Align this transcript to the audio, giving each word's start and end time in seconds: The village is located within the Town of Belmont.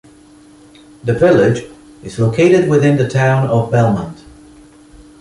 The 1.03 1.13
village 1.13 1.61
is 2.01 2.17
located 2.17 2.67
within 2.67 2.97
the 2.97 3.07
Town 3.07 3.47
of 3.47 3.69
Belmont. 3.69 4.17